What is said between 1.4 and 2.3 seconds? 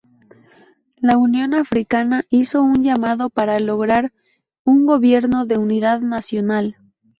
Africana